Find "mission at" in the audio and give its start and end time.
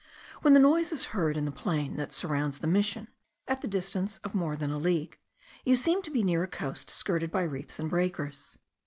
2.65-3.61